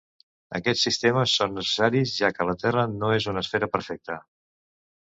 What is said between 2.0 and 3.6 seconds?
ja que la Terra no és una